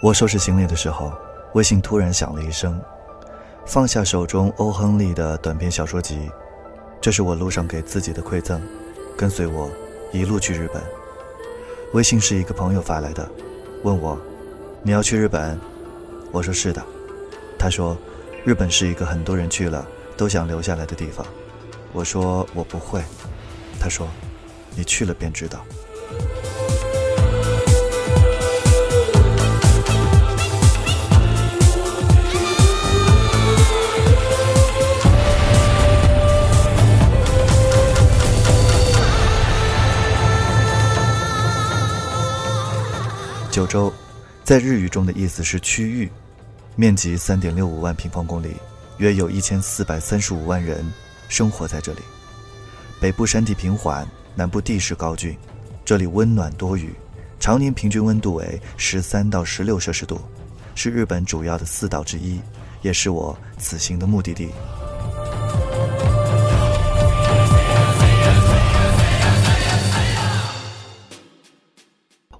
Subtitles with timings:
[0.00, 1.12] 我收拾行李的时候，
[1.54, 2.80] 微信突然响了一声，
[3.66, 6.30] 放下手中欧亨利的短篇小说集，
[7.00, 8.62] 这是我路上给自己的馈赠，
[9.16, 9.68] 跟随我
[10.12, 10.80] 一路去日本。
[11.94, 13.28] 微信是一个朋友发来的，
[13.82, 14.16] 问我
[14.84, 15.58] 你要去日本？
[16.30, 16.80] 我说是的。
[17.58, 17.96] 他说
[18.44, 19.84] 日本是一个很多人去了
[20.16, 21.26] 都想留下来的地方。
[21.92, 23.02] 我说我不会。
[23.80, 24.06] 他说
[24.76, 25.58] 你去了便知道。
[43.58, 43.92] 九州，
[44.44, 46.08] 在日语中的意思是区域，
[46.76, 48.54] 面积三点六五万平方公里，
[48.98, 50.88] 约有一千四百三十五万人
[51.28, 51.98] 生活在这里。
[53.00, 55.36] 北部山地平缓，南部地势高峻，
[55.84, 56.94] 这里温暖多雨，
[57.40, 60.20] 常年平均温度为十三到十六摄氏度，
[60.76, 62.40] 是日本主要的四岛之一，
[62.82, 64.50] 也是我此行的目的地。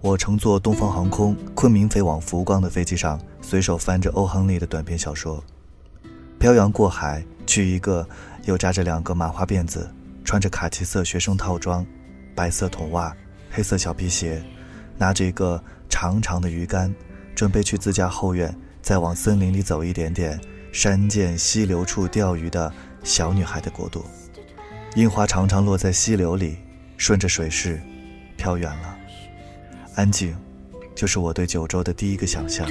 [0.00, 5.42] 我乘坐东方航空昆明飞往福冈的飞机上，随手翻着欧亨利的短篇小说，
[6.38, 8.08] 漂洋过海去一个
[8.44, 9.92] 又扎着两个麻花辫子、
[10.24, 11.84] 穿着卡其色学生套装、
[12.32, 13.14] 白色筒袜、
[13.50, 14.40] 黑色小皮鞋，
[14.96, 16.94] 拿着一个长长的鱼竿，
[17.34, 24.04] 准备去自家后院再往森林里走一点点，山涧溪流处钓鱼的小女孩的国度。
[24.94, 26.56] 樱花常常落在溪流里，
[26.96, 27.82] 顺着水势
[28.36, 28.97] 飘远了。
[29.98, 30.32] 安静，
[30.94, 32.64] 就是我对九州的第一个想象。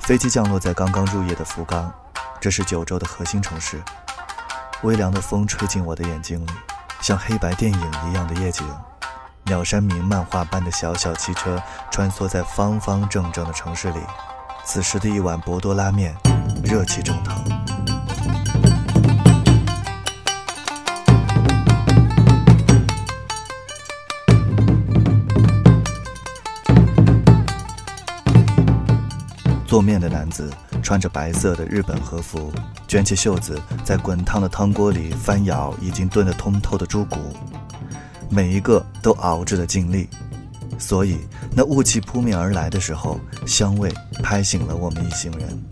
[0.00, 1.92] 飞机降落在刚刚入夜的福冈，
[2.40, 3.80] 这是九州的核心城市。
[4.82, 6.50] 微凉的风吹进我的眼睛里，
[7.00, 8.66] 像黑白电影一样的夜景。
[9.44, 14.00] 鸟山明漫画般的小小汽车穿梭在方方正正的城市里。
[14.64, 16.16] 此时的一碗博多拉面，
[16.64, 17.59] 热气蒸腾。
[29.70, 30.50] 做面的男子
[30.82, 32.52] 穿着白色的日本和服，
[32.88, 37.20] 卷起袖子，在滚烫的汤锅里翻舀已经炖得通透的猪骨，
[38.28, 40.08] 每一个都熬制了尽力，
[40.76, 41.18] 所以
[41.54, 43.94] 那雾气扑面而来的时候，香味
[44.24, 45.64] 拍醒了我们一行人，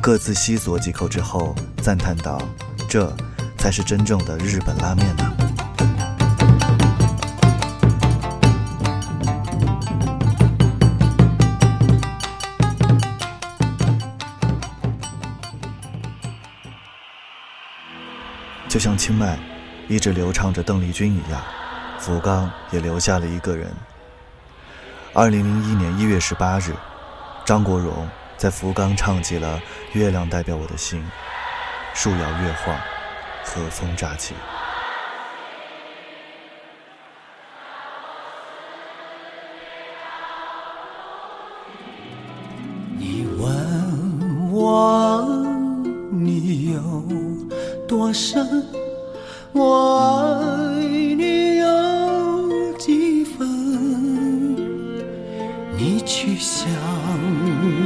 [0.00, 2.40] 各自吸索几口之后，赞叹道
[2.88, 3.12] ：“这
[3.58, 5.36] 才是真正的日本拉面呢。”
[18.74, 19.38] 就像清迈
[19.86, 21.40] 一直流畅着邓丽君一样，
[22.00, 23.72] 福冈也留下了一个人。
[25.12, 26.74] 二零零一年一月十八日，
[27.44, 29.58] 张国荣在福冈唱起了
[29.96, 31.00] 《月亮代表我的心》，
[31.96, 32.76] 树摇月晃，
[33.44, 34.34] 和风乍起。
[48.04, 48.62] 多深？
[49.52, 53.48] 我爱你有几分？
[55.78, 56.68] 你去想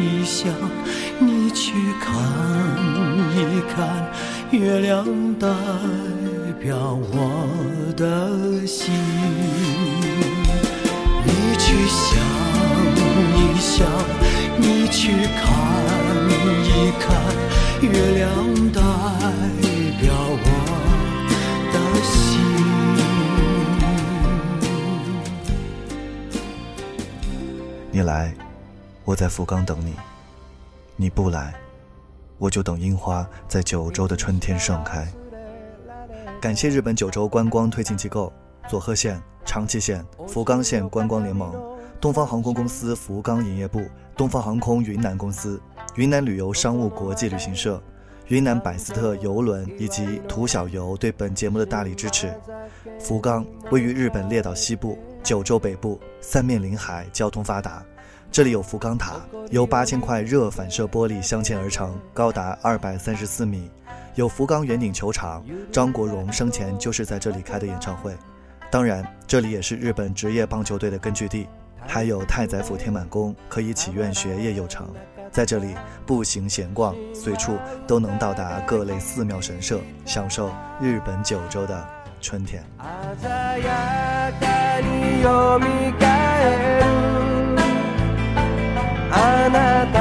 [0.03, 0.53] 一想，
[1.20, 2.12] 你去看
[3.37, 4.11] 一看，
[4.50, 5.47] 月亮代
[6.59, 7.47] 表我
[7.97, 8.93] 的心。
[11.25, 11.31] 你
[11.61, 12.19] 去想
[13.37, 13.87] 一想，
[14.56, 15.47] 你去看
[16.59, 17.06] 一看，
[17.81, 18.26] 月亮
[18.73, 18.82] 代。
[27.99, 28.33] 你来，
[29.05, 29.91] 我在福冈等你；
[30.95, 31.53] 你不来，
[32.39, 35.05] 我就等樱花在九州的春天盛开。
[36.41, 38.33] 感谢日本九州观光推进机构
[38.69, 41.53] 佐贺县、长崎县、福冈县观光联盟、
[42.00, 43.83] 东方航空公司福冈营业部、
[44.17, 45.61] 东方航空云南公司。
[45.97, 47.83] 云南旅游商务国际旅行社、
[48.29, 52.33] 云南百斯特游轮以及图小游对本节目的大力支持。
[53.01, 54.97] 福冈位于日本列岛西部、
[55.29, 57.83] 九州北部，三面临海，交通发达。
[58.33, 59.17] 这里有福冈塔，
[59.51, 63.69] 由八千块热反射玻璃镶嵌而成，高达二百三十四米；
[64.15, 68.17] 有福冈圆顶球场，张国荣生前就是在这里开的演唱会。
[68.71, 71.47] 当然，这里也是日本职业棒球队的根据地。
[71.87, 74.89] 还有太宰府天满宫，可以祈愿学业有成。
[75.31, 75.75] 在这里
[76.07, 81.87] 步行闲逛，随处都能到达各类寺庙神社，享受日本九州的
[82.19, 82.65] 春天。
[84.81, 86.09] にる。
[89.11, 89.98] あなた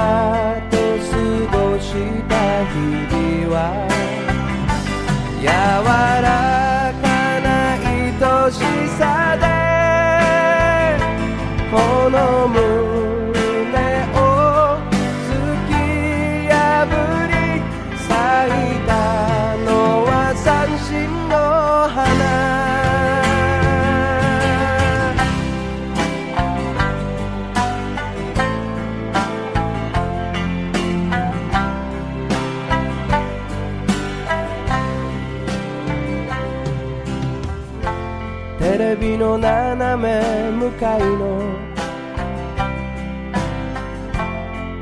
[38.77, 41.41] テレビの斜め向かいの。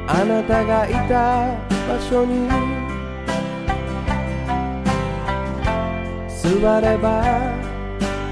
[0.06, 1.56] あなたがいた
[1.88, 2.50] 場所に
[6.28, 7.24] 座れば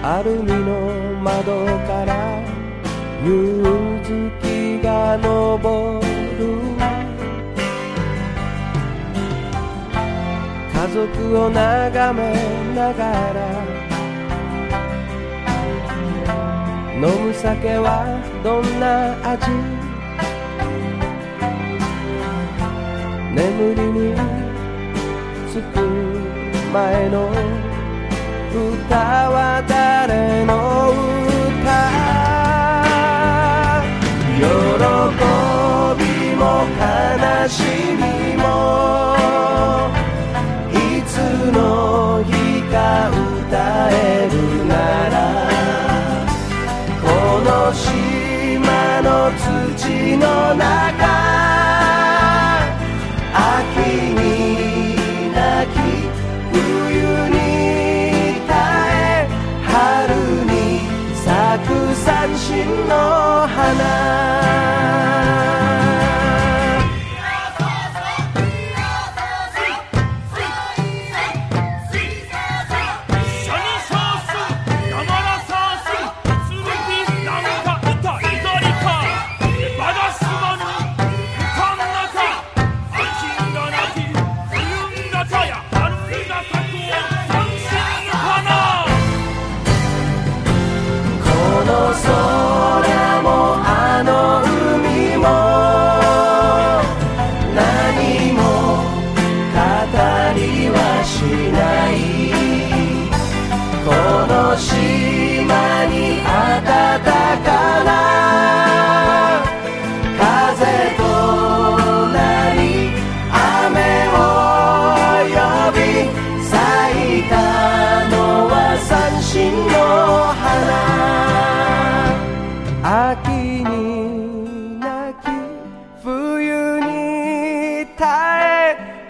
[0.04, 2.44] アルミの窓から
[3.24, 3.64] 夕
[4.04, 6.02] 月が昇
[6.40, 6.44] る。
[10.74, 12.36] 家族を眺め
[12.76, 13.73] ながら
[17.04, 18.06] 飲む酒は
[18.42, 19.52] どんな味？
[23.36, 24.16] 眠りに
[25.52, 25.82] つく
[26.72, 27.30] 前の
[28.56, 28.96] 歌
[29.32, 30.54] は誰の
[30.92, 31.13] 歌？
[63.64, 64.33] Hannah.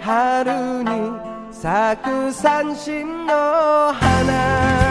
[0.03, 0.89] 春に
[1.49, 4.82] 咲く三振の花。